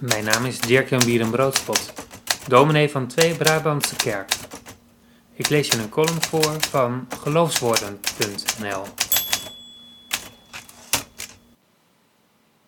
[0.00, 1.92] Mijn naam is Dirk-Jan Bierenbroodspot,
[2.48, 4.32] dominee van Twee Brabantse Kerk.
[5.32, 8.82] Ik lees je een column voor van geloofswoorden.nl.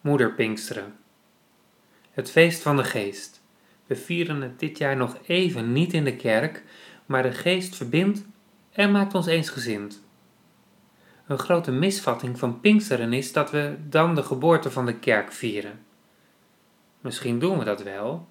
[0.00, 0.94] Moeder Pinksteren.
[2.10, 3.42] Het feest van de geest.
[3.86, 6.62] We vieren het dit jaar nog even niet in de kerk,
[7.06, 8.24] maar de geest verbindt
[8.72, 10.02] en maakt ons eensgezind.
[11.26, 15.90] Een grote misvatting van Pinksteren is dat we dan de geboorte van de kerk vieren.
[17.02, 18.28] Misschien doen we dat wel,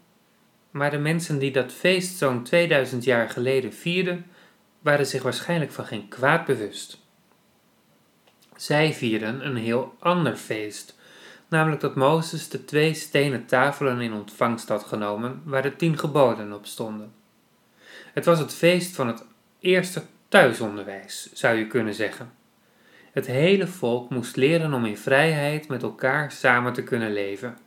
[0.72, 4.26] maar de mensen die dat feest zo'n 2000 jaar geleden vierden,
[4.80, 7.00] waren zich waarschijnlijk van geen kwaad bewust.
[8.56, 11.00] Zij vierden een heel ander feest,
[11.48, 16.54] namelijk dat Mozes de twee stenen tafelen in ontvangst had genomen waar de tien geboden
[16.54, 17.14] op stonden.
[18.14, 19.26] Het was het feest van het
[19.60, 22.32] eerste thuisonderwijs, zou je kunnen zeggen.
[23.12, 27.58] Het hele volk moest leren om in vrijheid met elkaar samen te kunnen leven.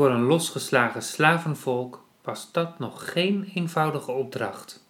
[0.00, 4.86] Voor een losgeslagen slavenvolk was dat nog geen eenvoudige opdracht.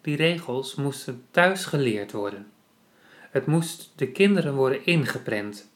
[0.00, 2.50] Die regels moesten thuis geleerd worden.
[3.30, 5.70] Het moest de kinderen worden ingeprent.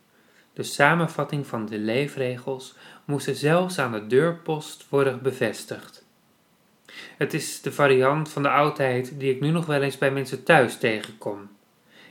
[0.53, 6.05] De samenvatting van de leefregels moest zelfs aan de deurpost worden bevestigd.
[7.17, 10.43] Het is de variant van de oudheid die ik nu nog wel eens bij mensen
[10.45, 11.51] thuis tegenkom.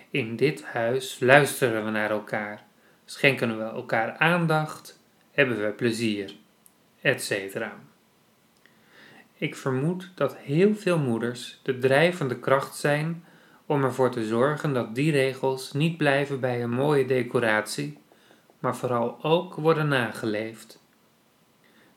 [0.10, 2.64] In dit huis luisteren we naar elkaar,
[3.06, 5.00] schenken we elkaar aandacht
[5.32, 6.36] hebben we plezier,
[7.02, 7.66] etc.
[9.34, 13.24] Ik vermoed dat heel veel moeders de drijvende kracht zijn
[13.66, 17.98] om ervoor te zorgen dat die regels niet blijven bij een mooie decoratie,
[18.60, 20.84] maar vooral ook worden nageleefd.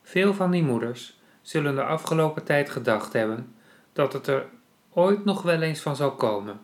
[0.01, 3.55] Veel van die moeders zullen de afgelopen tijd gedacht hebben
[3.93, 4.45] dat het er
[4.93, 6.59] ooit nog wel eens van zal komen,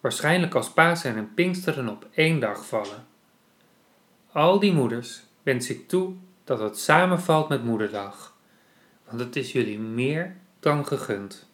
[0.00, 3.06] waarschijnlijk als Pasen en Pinksteren op één dag vallen.
[4.32, 8.34] Al die moeders wens ik toe dat het samenvalt met Moederdag,
[9.08, 11.46] want het is jullie meer dan gegund.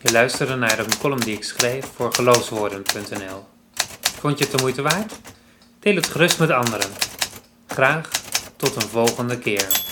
[0.00, 3.44] Je luisterde naar een column die ik schreef voor geloofswoorden.nl.
[4.00, 5.12] Vond je het de moeite waard?
[5.78, 6.90] Deel het gerust met anderen.
[7.66, 8.10] Graag
[8.56, 9.85] tot een volgende keer.